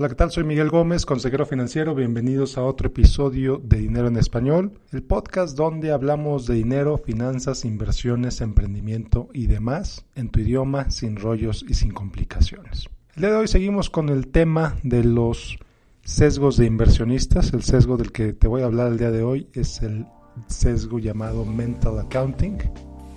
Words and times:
Hola, 0.00 0.08
¿qué 0.08 0.14
tal? 0.14 0.30
Soy 0.30 0.44
Miguel 0.44 0.70
Gómez, 0.70 1.04
consejero 1.04 1.44
financiero. 1.44 1.94
Bienvenidos 1.94 2.56
a 2.56 2.62
otro 2.62 2.86
episodio 2.86 3.60
de 3.62 3.80
Dinero 3.80 4.08
en 4.08 4.16
Español, 4.16 4.80
el 4.92 5.02
podcast 5.02 5.58
donde 5.58 5.92
hablamos 5.92 6.46
de 6.46 6.54
dinero, 6.54 6.96
finanzas, 6.96 7.66
inversiones, 7.66 8.40
emprendimiento 8.40 9.28
y 9.34 9.46
demás 9.46 10.06
en 10.14 10.30
tu 10.30 10.40
idioma, 10.40 10.90
sin 10.90 11.16
rollos 11.16 11.66
y 11.68 11.74
sin 11.74 11.92
complicaciones. 11.92 12.88
El 13.14 13.20
día 13.20 13.30
de 13.32 13.36
hoy 13.36 13.46
seguimos 13.46 13.90
con 13.90 14.08
el 14.08 14.28
tema 14.28 14.74
de 14.84 15.04
los 15.04 15.58
sesgos 16.02 16.56
de 16.56 16.64
inversionistas. 16.64 17.52
El 17.52 17.62
sesgo 17.62 17.98
del 17.98 18.10
que 18.10 18.32
te 18.32 18.48
voy 18.48 18.62
a 18.62 18.64
hablar 18.64 18.92
el 18.92 18.96
día 18.96 19.10
de 19.10 19.22
hoy 19.22 19.48
es 19.52 19.82
el 19.82 20.06
sesgo 20.46 20.98
llamado 20.98 21.44
Mental 21.44 21.98
Accounting, 21.98 22.56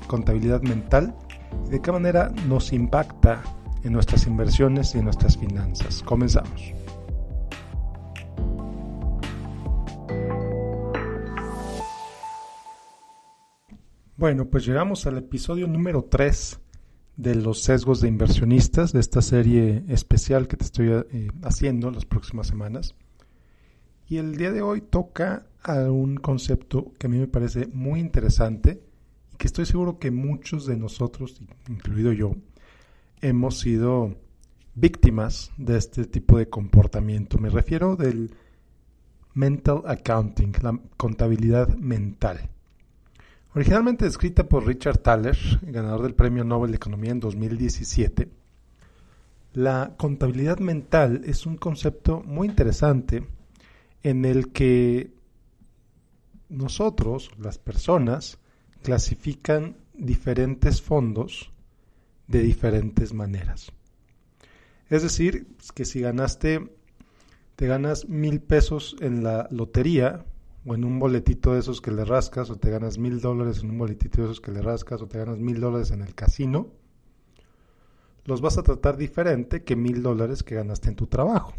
contabilidad 0.08 0.62
mental, 0.64 1.16
de 1.72 1.82
qué 1.82 1.94
manera 1.94 2.34
nos 2.50 2.74
impacta 2.74 3.42
en 3.84 3.94
nuestras 3.94 4.28
inversiones 4.28 4.96
y 4.96 5.00
en 5.00 5.06
nuestras 5.06 5.38
finanzas. 5.38 6.02
Comenzamos. 6.04 6.74
Bueno, 14.16 14.46
pues 14.46 14.66
llegamos 14.66 15.06
al 15.06 15.18
episodio 15.18 15.68
número 15.68 16.06
3 16.06 16.60
de 17.18 17.36
los 17.36 17.62
sesgos 17.62 18.00
de 18.00 18.08
inversionistas, 18.08 18.94
de 18.94 19.00
esta 19.00 19.22
serie 19.22 19.84
especial 19.88 20.48
que 20.48 20.56
te 20.56 20.64
estoy 20.64 20.92
eh, 20.92 21.28
haciendo 21.42 21.92
las 21.92 22.06
próximas 22.06 22.48
semanas. 22.48 22.96
Y 24.08 24.18
el 24.18 24.38
día 24.38 24.52
de 24.52 24.62
hoy 24.62 24.82
toca 24.82 25.48
a 25.62 25.92
un 25.92 26.16
concepto 26.16 26.94
que 26.98 27.08
a 27.08 27.10
mí 27.10 27.18
me 27.18 27.28
parece 27.28 27.68
muy 27.68 28.00
interesante 28.00 28.82
y 29.34 29.38
que 29.38 29.48
estoy 29.48 29.66
seguro 29.66 30.00
que 30.00 30.12
muchos 30.12 30.66
de 30.66 30.78
nosotros, 30.78 31.42
incluido 31.68 32.12
yo, 32.14 32.36
hemos 33.24 33.60
sido 33.60 34.16
víctimas 34.76 35.52
de 35.58 35.78
este 35.78 36.06
tipo 36.06 36.38
de 36.38 36.50
comportamiento. 36.50 37.38
Me 37.38 37.50
refiero 37.50 37.96
del 37.96 38.36
mental 39.34 39.82
accounting, 39.86 40.52
la 40.62 40.78
contabilidad 40.98 41.70
mental. 41.78 42.50
Originalmente 43.56 44.06
escrita 44.06 44.44
por 44.44 44.68
Richard 44.68 44.98
Thaler, 44.98 45.38
ganador 45.62 46.02
del 46.04 46.16
Premio 46.16 46.44
Nobel 46.44 46.72
de 46.72 46.78
Economía 46.78 47.12
en 47.12 47.22
2017, 47.22 48.30
la 49.54 49.94
contabilidad 49.96 50.60
mental 50.60 51.22
es 51.26 51.46
un 51.46 51.56
concepto 51.56 52.24
muy 52.26 52.48
interesante 52.48 53.26
en 54.02 54.26
el 54.26 54.52
que 54.52 55.14
nosotros, 56.50 57.32
las 57.38 57.58
personas, 57.58 58.40
clasifican 58.82 59.78
diferentes 59.94 60.82
fondos 60.82 61.53
de 62.34 62.44
diferentes 62.44 63.14
maneras. 63.14 63.72
Es 64.90 65.04
decir, 65.04 65.56
que 65.76 65.86
si 65.86 66.02
ganaste, 66.02 66.68
te 67.56 67.68
ganas 67.68 68.10
mil 68.10 68.42
pesos 68.42 68.96
en 69.02 69.24
la 69.24 69.48
lotería 69.52 70.26
o 70.66 70.74
en 70.74 70.84
un 70.84 70.98
boletito 70.98 71.54
de 71.54 71.60
esos 71.60 71.80
que 71.80 71.92
le 71.92 72.06
rascas, 72.06 72.50
o 72.50 72.56
te 72.58 72.72
ganas 72.72 72.98
mil 72.98 73.22
dólares 73.22 73.62
en 73.62 73.70
un 73.70 73.78
boletito 73.78 74.22
de 74.22 74.28
esos 74.28 74.42
que 74.42 74.52
le 74.52 74.64
rascas, 74.64 75.02
o 75.02 75.08
te 75.08 75.20
ganas 75.20 75.38
mil 75.38 75.60
dólares 75.60 75.92
en 75.92 76.02
el 76.02 76.16
casino, 76.16 76.72
los 78.26 78.42
vas 78.42 78.58
a 78.58 78.64
tratar 78.64 78.98
diferente 78.98 79.64
que 79.64 79.76
mil 79.76 80.02
dólares 80.02 80.42
que 80.42 80.56
ganaste 80.56 80.90
en 80.90 80.96
tu 80.96 81.06
trabajo. 81.06 81.54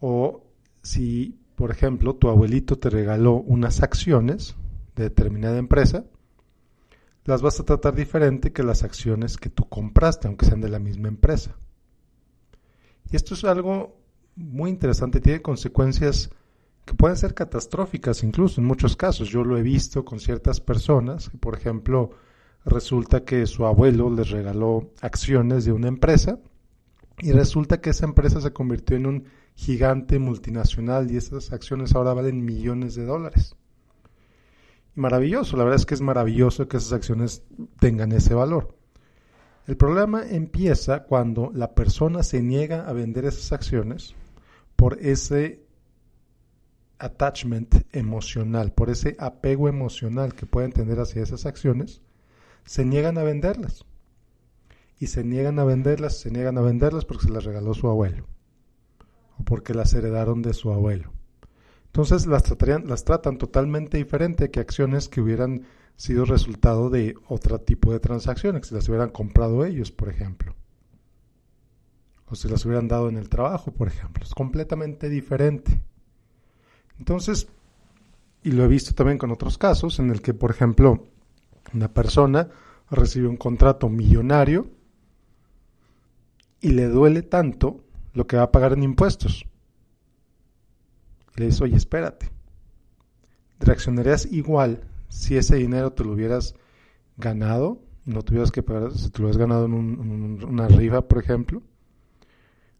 O 0.00 0.44
si, 0.82 1.38
por 1.54 1.70
ejemplo, 1.70 2.16
tu 2.16 2.28
abuelito 2.28 2.78
te 2.78 2.90
regaló 2.90 3.34
unas 3.34 3.80
acciones 3.80 4.56
de 4.96 5.04
determinada 5.04 5.58
empresa, 5.58 6.04
las 7.28 7.42
vas 7.42 7.60
a 7.60 7.64
tratar 7.64 7.94
diferente 7.94 8.54
que 8.54 8.62
las 8.62 8.82
acciones 8.82 9.36
que 9.36 9.50
tú 9.50 9.68
compraste, 9.68 10.26
aunque 10.26 10.46
sean 10.46 10.62
de 10.62 10.70
la 10.70 10.78
misma 10.78 11.08
empresa. 11.08 11.54
Y 13.10 13.16
esto 13.16 13.34
es 13.34 13.44
algo 13.44 13.98
muy 14.34 14.70
interesante, 14.70 15.20
tiene 15.20 15.42
consecuencias 15.42 16.30
que 16.86 16.94
pueden 16.94 17.18
ser 17.18 17.34
catastróficas 17.34 18.22
incluso 18.22 18.62
en 18.62 18.66
muchos 18.66 18.96
casos. 18.96 19.28
Yo 19.28 19.44
lo 19.44 19.58
he 19.58 19.62
visto 19.62 20.06
con 20.06 20.20
ciertas 20.20 20.62
personas, 20.62 21.30
por 21.38 21.54
ejemplo, 21.54 22.12
resulta 22.64 23.26
que 23.26 23.46
su 23.46 23.66
abuelo 23.66 24.08
les 24.08 24.30
regaló 24.30 24.90
acciones 25.02 25.66
de 25.66 25.72
una 25.72 25.88
empresa 25.88 26.38
y 27.18 27.32
resulta 27.32 27.82
que 27.82 27.90
esa 27.90 28.06
empresa 28.06 28.40
se 28.40 28.54
convirtió 28.54 28.96
en 28.96 29.04
un 29.04 29.24
gigante 29.54 30.18
multinacional 30.18 31.10
y 31.10 31.18
esas 31.18 31.52
acciones 31.52 31.94
ahora 31.94 32.14
valen 32.14 32.42
millones 32.42 32.94
de 32.94 33.04
dólares 33.04 33.54
maravilloso, 34.98 35.56
la 35.56 35.64
verdad 35.64 35.80
es 35.80 35.86
que 35.86 35.94
es 35.94 36.00
maravilloso 36.00 36.68
que 36.68 36.76
esas 36.76 36.92
acciones 36.92 37.42
tengan 37.78 38.12
ese 38.12 38.34
valor. 38.34 38.76
El 39.66 39.76
problema 39.76 40.22
empieza 40.28 41.04
cuando 41.04 41.50
la 41.54 41.74
persona 41.74 42.22
se 42.22 42.42
niega 42.42 42.88
a 42.88 42.92
vender 42.92 43.24
esas 43.24 43.52
acciones 43.52 44.14
por 44.76 44.98
ese 45.00 45.66
attachment 46.98 47.74
emocional, 47.92 48.72
por 48.72 48.90
ese 48.90 49.16
apego 49.18 49.68
emocional 49.68 50.34
que 50.34 50.46
pueden 50.46 50.72
tener 50.72 50.98
hacia 51.00 51.22
esas 51.22 51.46
acciones, 51.46 52.02
se 52.64 52.84
niegan 52.84 53.18
a 53.18 53.22
venderlas. 53.22 53.84
Y 55.00 55.06
se 55.06 55.22
niegan 55.22 55.58
a 55.58 55.64
venderlas, 55.64 56.18
se 56.18 56.30
niegan 56.30 56.58
a 56.58 56.62
venderlas 56.62 57.04
porque 57.04 57.26
se 57.26 57.32
las 57.32 57.44
regaló 57.44 57.72
su 57.72 57.88
abuelo 57.88 58.26
o 59.38 59.44
porque 59.44 59.74
las 59.74 59.94
heredaron 59.94 60.42
de 60.42 60.54
su 60.54 60.72
abuelo. 60.72 61.12
Entonces 61.88 62.26
las, 62.26 63.04
tratan 63.04 63.38
totalmente 63.38 63.98
diferente 63.98 64.50
que 64.50 64.60
acciones 64.60 65.08
que 65.08 65.20
hubieran 65.20 65.64
sido 65.96 66.24
resultado 66.24 66.90
de 66.90 67.14
otro 67.26 67.60
tipo 67.60 67.92
de 67.92 67.98
transacciones, 67.98 68.62
que 68.62 68.68
si 68.68 68.74
las 68.74 68.88
hubieran 68.88 69.10
comprado 69.10 69.64
ellos, 69.64 69.90
por 69.90 70.08
ejemplo. 70.08 70.54
O 72.26 72.36
si 72.36 72.48
las 72.48 72.64
hubieran 72.66 72.88
dado 72.88 73.08
en 73.08 73.16
el 73.16 73.28
trabajo, 73.28 73.72
por 73.72 73.88
ejemplo. 73.88 74.22
Es 74.22 74.34
completamente 74.34 75.08
diferente. 75.08 75.80
Entonces, 76.98 77.48
y 78.42 78.52
lo 78.52 78.64
he 78.64 78.68
visto 78.68 78.94
también 78.94 79.18
con 79.18 79.32
otros 79.32 79.58
casos, 79.58 79.98
en 79.98 80.10
el 80.10 80.20
que, 80.20 80.34
por 80.34 80.50
ejemplo, 80.50 81.08
una 81.72 81.92
persona 81.92 82.48
recibe 82.90 83.28
un 83.28 83.36
contrato 83.36 83.88
millonario 83.88 84.70
y 86.60 86.70
le 86.70 86.86
duele 86.86 87.22
tanto 87.22 87.82
lo 88.12 88.26
que 88.26 88.36
va 88.36 88.44
a 88.44 88.52
pagar 88.52 88.74
en 88.74 88.82
impuestos 88.82 89.47
le 91.38 91.46
dices, 91.46 91.60
oye, 91.60 91.76
espérate. 91.76 92.30
¿Reaccionarías 93.60 94.26
igual 94.30 94.84
si 95.08 95.36
ese 95.36 95.56
dinero 95.56 95.92
te 95.92 96.04
lo 96.04 96.12
hubieras 96.12 96.54
ganado 97.16 97.80
y 98.06 98.10
no 98.12 98.22
tuvieras 98.22 98.50
que 98.50 98.62
pagar, 98.62 98.92
si 98.92 99.10
te 99.10 99.18
lo 99.18 99.26
hubieras 99.26 99.38
ganado 99.38 99.66
en, 99.66 100.44
una 100.44 100.68
rifa, 100.68 101.02
por 101.02 101.18
ejemplo? 101.18 101.62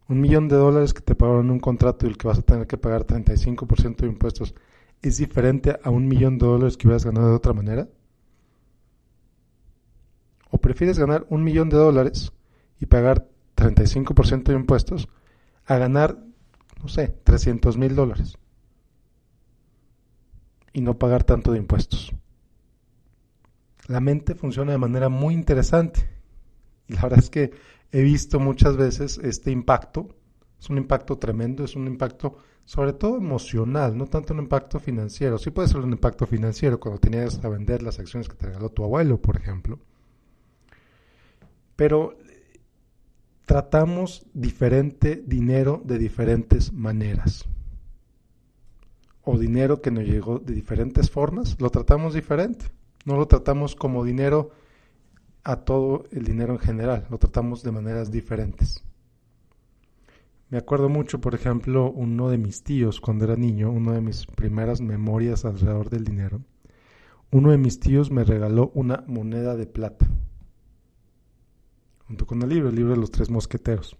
Un 0.09 0.21
millón 0.21 0.49
de 0.49 0.57
dólares 0.57 0.95
que 0.95 1.03
te 1.03 1.15
pagaron 1.15 1.47
en 1.47 1.53
un 1.53 1.61
contrato 1.61 2.07
y 2.07 2.11
el 2.11 2.17
que 2.17 2.29
vas 2.29 2.39
a 2.39 2.43
tener 2.43 2.67
que 2.67 2.79
pagar 2.79 3.07
35% 3.07 3.97
de 3.97 4.07
impuestos, 4.07 4.55
¿es 5.03 5.19
diferente 5.19 5.79
a 5.83 5.91
un 5.91 6.09
millón 6.09 6.39
de 6.39 6.47
dólares 6.47 6.77
que 6.77 6.87
hubieras 6.87 7.05
ganado 7.05 7.29
de 7.29 7.37
otra 7.37 7.53
manera? 7.53 7.89
¿O 10.51 10.59
prefieres 10.59 10.99
ganar 10.99 11.27
un 11.29 11.45
millón 11.45 11.69
de 11.69 11.77
dólares 11.77 12.33
y 12.81 12.87
pagar 12.87 13.29
35% 13.57 14.45
de 14.45 14.55
impuestos 14.55 15.09
a 15.67 15.77
ganar, 15.77 16.19
no 16.81 16.89
sé, 16.89 17.09
300 17.25 17.77
mil 17.77 17.95
dólares? 17.95 18.39
Y 20.79 20.81
no 20.81 20.97
pagar 20.97 21.25
tanto 21.25 21.51
de 21.51 21.59
impuestos. 21.59 22.15
La 23.89 23.99
mente 23.99 24.37
funciona 24.37 24.71
de 24.71 24.79
manera 24.79 25.09
muy 25.09 25.35
interesante 25.35 26.09
y 26.87 26.95
la 26.95 27.03
verdad 27.03 27.19
es 27.19 27.31
que 27.31 27.51
he 27.91 28.03
visto 28.03 28.39
muchas 28.39 28.77
veces 28.77 29.19
este 29.25 29.51
impacto. 29.51 30.15
Es 30.61 30.71
un 30.71 30.79
impacto 30.79 31.19
tremendo, 31.19 31.65
es 31.65 31.75
un 31.75 31.89
impacto 31.89 32.37
sobre 32.65 32.93
todo 32.93 33.17
emocional, 33.17 33.97
no 33.97 34.07
tanto 34.07 34.35
un 34.35 34.39
impacto 34.39 34.79
financiero. 34.79 35.37
Sí 35.37 35.51
puede 35.51 35.67
ser 35.67 35.79
un 35.79 35.91
impacto 35.91 36.27
financiero 36.29 36.79
cuando 36.79 37.01
tenías 37.01 37.45
a 37.45 37.49
vender 37.49 37.83
las 37.83 37.99
acciones 37.99 38.29
que 38.29 38.37
te 38.37 38.47
regaló 38.47 38.69
tu 38.71 38.85
abuelo, 38.85 39.21
por 39.21 39.37
ejemplo. 39.37 39.81
Pero 41.75 42.17
tratamos 43.47 44.27
diferente 44.33 45.25
dinero 45.27 45.83
de 45.85 45.99
diferentes 45.99 46.73
maneras 46.73 47.49
o 49.31 49.37
dinero 49.37 49.83
que 49.83 49.91
nos 49.91 50.05
llegó 50.05 50.39
de 50.39 50.55
diferentes 50.55 51.11
formas, 51.11 51.61
lo 51.61 51.69
tratamos 51.69 52.15
diferente. 52.15 52.65
No 53.05 53.19
lo 53.19 53.29
tratamos 53.29 53.77
como 53.77 54.03
dinero 54.03 54.53
a 55.45 55.57
todo 55.57 56.05
el 56.13 56.25
dinero 56.25 56.55
en 56.55 56.59
general, 56.59 57.07
lo 57.11 57.19
tratamos 57.19 57.63
de 57.63 57.71
maneras 57.71 58.11
diferentes. 58.11 58.83
Me 60.49 60.57
acuerdo 60.57 60.89
mucho, 60.89 61.21
por 61.21 61.35
ejemplo, 61.35 61.91
uno 61.91 62.31
de 62.31 62.39
mis 62.39 62.63
tíos 62.63 63.03
cuando 63.03 63.27
era 63.27 63.37
niño, 63.37 63.71
una 63.71 63.93
de 63.93 64.01
mis 64.01 64.25
primeras 64.25 64.81
memorias 64.81 65.45
alrededor 65.45 65.91
del 65.91 66.05
dinero. 66.05 66.41
Uno 67.31 67.51
de 67.51 67.59
mis 67.59 67.81
tíos 67.81 68.11
me 68.11 68.25
regaló 68.25 68.71
una 68.75 69.05
moneda 69.07 69.57
de 69.57 69.67
plata, 69.67 70.07
junto 72.07 72.27
con 72.27 72.41
el 72.41 72.49
libro, 72.49 72.71
el 72.71 72.77
libro 72.77 72.95
de 72.95 73.01
los 73.01 73.11
tres 73.11 73.29
mosqueteros. 73.29 73.95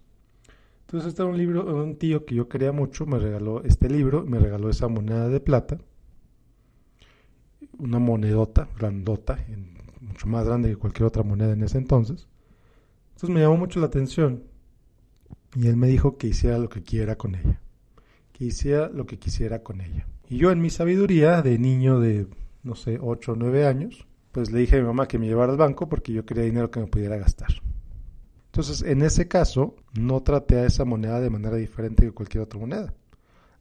Entonces 0.89 1.09
este 1.09 1.21
era 1.21 1.29
un 1.29 1.37
libro, 1.37 1.83
un 1.83 1.97
tío 1.97 2.25
que 2.25 2.33
yo 2.33 2.49
quería 2.49 2.71
mucho, 2.71 3.05
me 3.05 3.19
regaló 3.19 3.63
este 3.63 3.87
libro, 3.87 4.25
me 4.25 4.39
regaló 4.39 4.71
esa 4.71 4.87
moneda 4.87 5.29
de 5.29 5.39
plata, 5.39 5.77
una 7.77 7.99
monedota, 7.99 8.67
grandota, 8.75 9.37
mucho 10.01 10.25
más 10.25 10.47
grande 10.47 10.69
que 10.69 10.77
cualquier 10.77 11.05
otra 11.05 11.21
moneda 11.21 11.53
en 11.53 11.61
ese 11.61 11.77
entonces. 11.77 12.27
Entonces 13.09 13.29
me 13.29 13.41
llamó 13.41 13.57
mucho 13.57 13.79
la 13.79 13.85
atención. 13.85 14.45
Y 15.55 15.67
él 15.67 15.77
me 15.77 15.85
dijo 15.85 16.17
que 16.17 16.25
hiciera 16.25 16.57
lo 16.57 16.69
que 16.69 16.81
quiera 16.81 17.19
con 17.19 17.35
ella. 17.35 17.61
Que 18.31 18.45
hiciera 18.45 18.89
lo 18.89 19.05
que 19.05 19.19
quisiera 19.19 19.61
con 19.61 19.81
ella. 19.81 20.07
Y 20.27 20.37
yo 20.37 20.49
en 20.49 20.59
mi 20.59 20.71
sabiduría 20.71 21.43
de 21.43 21.59
niño 21.59 21.99
de, 21.99 22.25
no 22.63 22.73
sé, 22.73 22.97
8 22.99 23.33
o 23.33 23.35
9 23.35 23.67
años, 23.67 24.07
pues 24.31 24.49
le 24.49 24.61
dije 24.61 24.77
a 24.77 24.79
mi 24.79 24.87
mamá 24.87 25.07
que 25.07 25.19
me 25.19 25.27
llevara 25.27 25.51
al 25.51 25.57
banco 25.59 25.87
porque 25.87 26.13
yo 26.13 26.25
quería 26.25 26.45
dinero 26.45 26.71
que 26.71 26.79
me 26.79 26.87
pudiera 26.87 27.17
gastar. 27.17 27.61
Entonces, 28.51 28.81
en 28.81 29.03
ese 29.03 29.27
caso, 29.27 29.75
no 29.93 30.21
traté 30.23 30.57
a 30.57 30.65
esa 30.65 30.83
moneda 30.83 31.19
de 31.19 31.29
manera 31.29 31.55
diferente 31.55 32.05
que 32.05 32.11
cualquier 32.11 32.43
otra 32.43 32.59
moneda. 32.59 32.93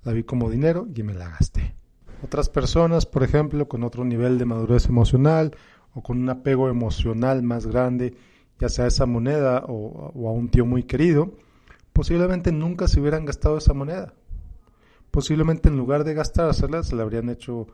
La 0.03 0.13
vi 0.13 0.25
como 0.25 0.51
dinero 0.51 0.89
y 0.95 1.03
me 1.03 1.13
la 1.13 1.29
gasté. 1.29 1.75
Otras 2.23 2.49
personas, 2.49 3.05
por 3.05 3.23
ejemplo, 3.23 3.69
con 3.69 3.85
otro 3.85 4.05
nivel 4.05 4.39
de 4.39 4.47
madurez 4.47 4.87
emocional 4.87 5.55
o 5.95 6.03
con 6.03 6.19
un 6.19 6.31
apego 6.31 6.69
emocional 6.69 7.43
más 7.43 7.67
grande, 7.67 8.15
ya 8.59 8.69
sea 8.69 8.87
a 8.87 8.89
esa 8.89 9.07
moneda 9.07 9.65
o, 9.69 10.29
a 10.29 10.33
un 10.33 10.49
tío 10.49 10.65
muy 10.65 10.85
querido, 10.85 11.33
posiblemente 11.93 12.51
nunca 12.51 12.89
se 12.89 13.01
hubieran 13.01 13.25
gastado 13.25 13.59
esa 13.59 13.75
moneda. 13.75 14.15
Posiblemente 15.11 15.69
en 15.69 15.77
lugar 15.77 16.05
de 16.05 16.15
gastársela, 16.15 16.83
se 16.83 16.97
le 16.97 17.03
habrían 17.03 17.29
hecho 17.29 17.69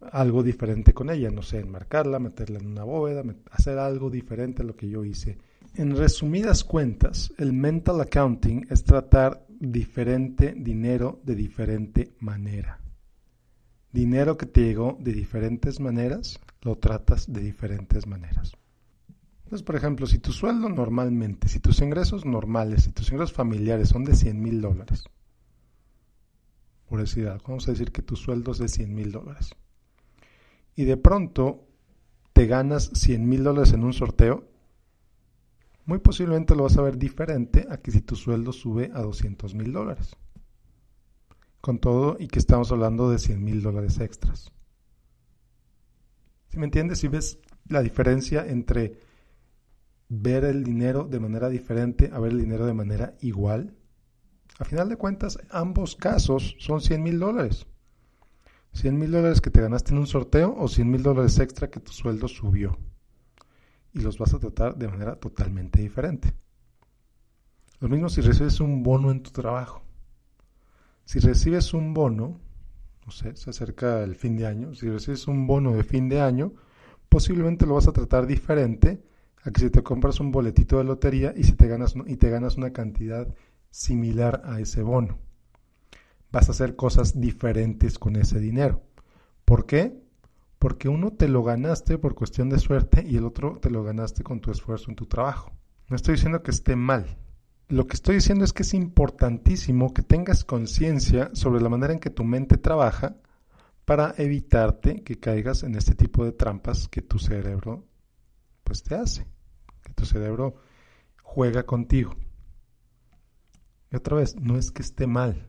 algo 0.00 0.42
diferente 0.42 0.92
con 0.92 1.10
ella, 1.10 1.30
no 1.30 1.42
sé, 1.42 1.60
enmarcarla, 1.60 2.18
meterla 2.18 2.58
en 2.58 2.66
una 2.66 2.84
bóveda, 2.84 3.22
hacer 3.50 3.78
algo 3.78 4.10
diferente 4.10 4.62
a 4.62 4.64
lo 4.64 4.76
que 4.76 4.88
yo 4.88 5.04
hice. 5.04 5.38
En 5.74 5.96
resumidas 5.96 6.64
cuentas, 6.64 7.32
el 7.38 7.52
mental 7.52 8.00
accounting 8.00 8.66
es 8.68 8.84
tratar 8.84 9.46
diferente 9.48 10.54
dinero 10.56 11.20
de 11.24 11.34
diferente 11.34 12.14
manera. 12.18 12.80
Dinero 13.92 14.36
que 14.36 14.46
te 14.46 14.62
llegó 14.62 14.98
de 15.00 15.12
diferentes 15.12 15.80
maneras, 15.80 16.40
lo 16.62 16.76
tratas 16.76 17.32
de 17.32 17.40
diferentes 17.40 18.06
maneras. 18.06 18.52
Entonces, 19.44 19.66
por 19.66 19.76
ejemplo, 19.76 20.06
si 20.06 20.18
tu 20.18 20.32
sueldo 20.32 20.68
normalmente, 20.68 21.48
si 21.48 21.60
tus 21.60 21.80
ingresos 21.80 22.24
normales, 22.24 22.84
si 22.84 22.92
tus 22.92 23.10
ingresos 23.10 23.34
familiares 23.34 23.90
son 23.90 24.04
de 24.04 24.14
100 24.14 24.42
mil 24.42 24.60
dólares, 24.60 25.04
por 26.88 27.00
decir 27.00 27.28
algo, 27.28 27.44
vamos 27.48 27.68
a 27.68 27.72
decir 27.72 27.92
que 27.92 28.02
tu 28.02 28.16
sueldo 28.16 28.52
es 28.52 28.58
de 28.58 28.68
100 28.68 28.94
mil 28.94 29.12
dólares, 29.12 29.50
y 30.74 30.84
de 30.84 30.96
pronto 30.96 31.66
te 32.32 32.46
ganas 32.46 32.90
100 32.94 33.28
mil 33.28 33.44
dólares 33.44 33.72
en 33.74 33.84
un 33.84 33.92
sorteo, 33.92 34.51
muy 35.84 35.98
posiblemente 35.98 36.54
lo 36.54 36.64
vas 36.64 36.76
a 36.78 36.82
ver 36.82 36.96
diferente 36.96 37.66
a 37.68 37.78
que 37.78 37.90
si 37.90 38.00
tu 38.00 38.16
sueldo 38.16 38.52
sube 38.52 38.90
a 38.94 39.02
200 39.02 39.54
mil 39.54 39.72
dólares. 39.72 40.16
Con 41.60 41.78
todo 41.78 42.16
y 42.18 42.28
que 42.28 42.38
estamos 42.38 42.72
hablando 42.72 43.10
de 43.10 43.18
100 43.18 43.42
mil 43.42 43.62
dólares 43.62 43.98
extras. 44.00 44.52
¿Sí 46.48 46.58
me 46.58 46.64
entiendes? 46.64 46.98
Si 46.98 47.08
ves 47.08 47.38
la 47.68 47.82
diferencia 47.82 48.46
entre 48.46 48.98
ver 50.08 50.44
el 50.44 50.62
dinero 50.62 51.04
de 51.04 51.20
manera 51.20 51.48
diferente 51.48 52.10
a 52.12 52.18
ver 52.18 52.32
el 52.32 52.38
dinero 52.38 52.66
de 52.66 52.74
manera 52.74 53.16
igual. 53.20 53.74
A 54.58 54.64
final 54.64 54.88
de 54.88 54.96
cuentas, 54.96 55.38
ambos 55.50 55.96
casos 55.96 56.54
son 56.58 56.80
100 56.80 57.02
mil 57.02 57.18
dólares. 57.18 57.66
100 58.74 58.98
mil 58.98 59.10
dólares 59.10 59.40
que 59.40 59.50
te 59.50 59.62
ganaste 59.62 59.92
en 59.92 59.98
un 59.98 60.06
sorteo 60.06 60.54
o 60.58 60.68
100 60.68 60.90
mil 60.90 61.02
dólares 61.02 61.38
extra 61.38 61.70
que 61.70 61.80
tu 61.80 61.92
sueldo 61.92 62.28
subió. 62.28 62.78
Y 63.92 64.00
los 64.00 64.18
vas 64.18 64.34
a 64.34 64.38
tratar 64.38 64.76
de 64.76 64.88
manera 64.88 65.16
totalmente 65.16 65.80
diferente. 65.80 66.34
Lo 67.80 67.88
mismo 67.88 68.08
si 68.08 68.20
recibes 68.20 68.60
un 68.60 68.82
bono 68.82 69.10
en 69.10 69.22
tu 69.22 69.30
trabajo. 69.30 69.82
Si 71.04 71.18
recibes 71.18 71.74
un 71.74 71.92
bono, 71.92 72.40
no 73.04 73.12
sé, 73.12 73.36
se 73.36 73.50
acerca 73.50 74.02
el 74.04 74.14
fin 74.14 74.36
de 74.36 74.46
año, 74.46 74.74
si 74.74 74.88
recibes 74.88 75.26
un 75.26 75.46
bono 75.46 75.72
de 75.72 75.82
fin 75.82 76.08
de 76.08 76.20
año, 76.20 76.52
posiblemente 77.08 77.66
lo 77.66 77.74
vas 77.74 77.88
a 77.88 77.92
tratar 77.92 78.26
diferente 78.26 79.02
a 79.42 79.50
que 79.50 79.60
si 79.60 79.70
te 79.70 79.82
compras 79.82 80.20
un 80.20 80.30
boletito 80.30 80.78
de 80.78 80.84
lotería 80.84 81.34
y, 81.36 81.42
si 81.42 81.52
te 81.52 81.66
ganas, 81.66 81.94
y 82.06 82.16
te 82.16 82.30
ganas 82.30 82.56
una 82.56 82.72
cantidad 82.72 83.26
similar 83.70 84.42
a 84.44 84.60
ese 84.60 84.82
bono 84.82 85.18
vas 86.32 86.48
a 86.48 86.52
hacer 86.52 86.74
cosas 86.74 87.20
diferentes 87.20 87.98
con 87.98 88.16
ese 88.16 88.40
dinero. 88.40 88.82
¿Por 89.44 89.66
qué? 89.66 90.02
Porque 90.62 90.88
uno 90.88 91.10
te 91.10 91.26
lo 91.26 91.42
ganaste 91.42 91.98
por 91.98 92.14
cuestión 92.14 92.48
de 92.48 92.60
suerte 92.60 93.04
y 93.04 93.16
el 93.16 93.24
otro 93.24 93.58
te 93.58 93.68
lo 93.68 93.82
ganaste 93.82 94.22
con 94.22 94.40
tu 94.40 94.52
esfuerzo 94.52 94.90
en 94.90 94.94
tu 94.94 95.06
trabajo. 95.06 95.50
No 95.88 95.96
estoy 95.96 96.14
diciendo 96.14 96.44
que 96.44 96.52
esté 96.52 96.76
mal. 96.76 97.18
Lo 97.66 97.88
que 97.88 97.94
estoy 97.94 98.14
diciendo 98.14 98.44
es 98.44 98.52
que 98.52 98.62
es 98.62 98.72
importantísimo 98.72 99.92
que 99.92 100.02
tengas 100.02 100.44
conciencia 100.44 101.30
sobre 101.32 101.60
la 101.60 101.68
manera 101.68 101.92
en 101.92 101.98
que 101.98 102.10
tu 102.10 102.22
mente 102.22 102.58
trabaja 102.58 103.16
para 103.84 104.14
evitarte 104.18 105.02
que 105.02 105.18
caigas 105.18 105.64
en 105.64 105.74
este 105.74 105.96
tipo 105.96 106.24
de 106.24 106.30
trampas 106.30 106.86
que 106.86 107.02
tu 107.02 107.18
cerebro 107.18 107.84
pues 108.62 108.84
te 108.84 108.94
hace, 108.94 109.26
que 109.82 109.92
tu 109.94 110.06
cerebro 110.06 110.54
juega 111.24 111.66
contigo. 111.66 112.14
Y 113.90 113.96
otra 113.96 114.18
vez, 114.18 114.36
no 114.36 114.56
es 114.56 114.70
que 114.70 114.82
esté 114.82 115.08
mal, 115.08 115.44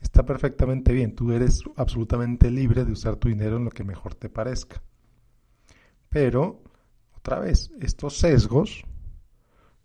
está 0.00 0.24
perfectamente 0.24 0.92
bien. 0.92 1.14
Tú 1.14 1.32
eres 1.32 1.62
absolutamente 1.76 2.50
libre 2.50 2.84
de 2.84 2.92
usar 2.92 3.16
tu 3.16 3.28
dinero 3.28 3.56
en 3.56 3.64
lo 3.64 3.70
que 3.70 3.84
mejor 3.84 4.14
te 4.14 4.28
parezca. 4.28 4.82
Pero, 6.08 6.62
otra 7.16 7.38
vez, 7.38 7.70
estos 7.80 8.16
sesgos 8.16 8.84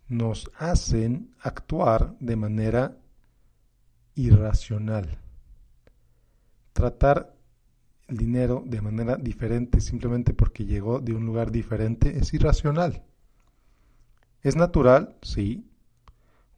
nos 0.08 0.50
hacen 0.56 1.34
actuar 1.40 2.16
de 2.20 2.36
manera 2.36 2.98
irracional. 4.14 5.18
Tratar 6.72 7.34
el 8.08 8.16
dinero 8.16 8.62
de 8.66 8.80
manera 8.80 9.16
diferente 9.16 9.80
simplemente 9.80 10.34
porque 10.34 10.64
llegó 10.66 11.00
de 11.00 11.14
un 11.14 11.24
lugar 11.24 11.50
diferente 11.50 12.18
es 12.18 12.34
irracional. 12.34 13.02
¿Es 14.42 14.56
natural? 14.56 15.16
Sí. 15.22 15.66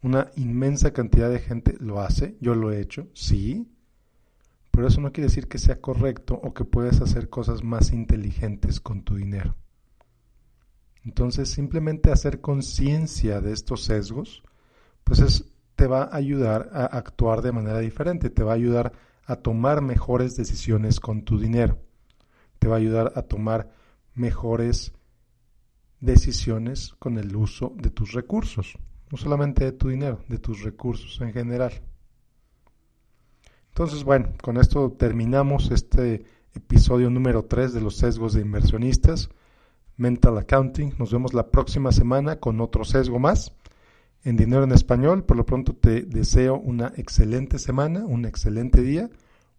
Una 0.07 0.31
inmensa 0.37 0.93
cantidad 0.93 1.29
de 1.29 1.41
gente 1.41 1.75
lo 1.81 2.01
hace, 2.01 2.37
yo 2.41 2.55
lo 2.55 2.71
he 2.71 2.81
hecho, 2.81 3.09
sí, 3.13 3.67
pero 4.71 4.87
eso 4.87 5.01
no 5.01 5.11
quiere 5.11 5.27
decir 5.27 5.49
que 5.49 5.59
sea 5.59 5.81
correcto 5.81 6.41
o 6.41 6.55
que 6.55 6.65
puedas 6.65 7.01
hacer 7.01 7.29
cosas 7.29 7.65
más 7.65 7.91
inteligentes 7.91 8.79
con 8.79 9.03
tu 9.03 9.17
dinero. 9.17 9.57
Entonces, 11.05 11.49
simplemente 11.49 12.13
hacer 12.13 12.41
conciencia 12.41 13.41
de 13.41 13.53
estos 13.53 13.83
sesgos, 13.83 14.45
pues 15.03 15.45
te 15.75 15.89
va 15.89 16.05
a 16.05 16.15
ayudar 16.15 16.71
a 16.73 16.85
actuar 16.85 17.43
de 17.43 17.51
manera 17.51 17.81
diferente, 17.81 18.31
te 18.31 18.45
va 18.45 18.53
a 18.53 18.55
ayudar 18.55 18.93
a 19.25 19.35
tomar 19.35 19.83
mejores 19.83 20.37
decisiones 20.37 21.01
con 21.01 21.25
tu 21.25 21.37
dinero, 21.37 21.81
te 22.61 22.69
va 22.69 22.77
a 22.77 22.79
ayudar 22.79 23.13
a 23.17 23.23
tomar 23.23 23.73
mejores 24.15 24.93
decisiones 25.99 26.95
con 27.01 27.19
el 27.19 27.35
uso 27.35 27.75
de 27.77 27.91
tus 27.91 28.13
recursos 28.13 28.79
no 29.11 29.19
solamente 29.19 29.65
de 29.65 29.73
tu 29.73 29.89
dinero, 29.89 30.21
de 30.29 30.39
tus 30.39 30.63
recursos 30.63 31.21
en 31.21 31.33
general. 31.33 31.73
Entonces, 33.69 34.05
bueno, 34.05 34.33
con 34.43 34.57
esto 34.57 34.91
terminamos 34.93 35.71
este 35.71 36.25
episodio 36.55 37.11
número 37.11 37.45
3 37.45 37.75
de 37.75 37.81
los 37.81 37.97
sesgos 37.97 38.33
de 38.33 38.41
inversionistas, 38.41 39.29
Mental 39.97 40.39
Accounting. 40.39 40.95
Nos 40.99 41.13
vemos 41.13 41.35
la 41.35 41.51
próxima 41.51 41.93
semana 41.93 42.41
con 42.41 42.61
otro 42.61 42.85
sesgo 42.85 43.19
más 43.19 43.53
en 44.25 44.37
Dinero 44.37 44.65
en 44.65 44.73
Español. 44.73 45.25
Por 45.25 45.37
lo 45.37 45.47
pronto 45.47 45.75
te 45.75 46.03
deseo 46.03 46.57
una 46.57 46.93
excelente 46.97 47.59
semana, 47.59 48.05
un 48.05 48.25
excelente 48.25 48.83
día. 48.83 49.11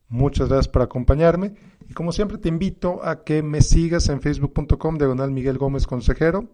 Muchas 0.10 0.48
gracias 0.48 0.70
por 0.70 0.82
acompañarme 0.82 1.54
y 1.90 1.94
como 1.94 2.12
siempre 2.12 2.38
te 2.38 2.50
invito 2.50 3.04
a 3.04 3.24
que 3.24 3.44
me 3.44 3.62
sigas 3.62 4.10
en 4.10 4.22
facebook.com 4.22 4.98
diagonal 4.98 5.32
Miguel 5.32 5.58
Gómez 5.58 5.86
Consejero 5.86 6.50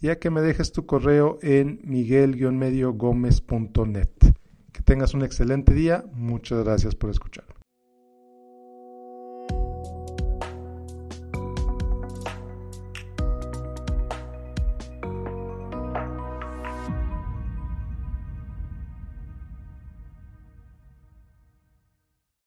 ya 0.00 0.18
que 0.18 0.30
me 0.30 0.40
dejes 0.40 0.72
tu 0.72 0.86
correo 0.86 1.38
en 1.42 1.80
miguel-medio 1.84 2.92
Que 4.72 4.82
tengas 4.82 5.14
un 5.14 5.22
excelente 5.22 5.72
día. 5.72 6.04
Muchas 6.12 6.64
gracias 6.64 6.94
por 6.94 7.10
escuchar. 7.10 7.53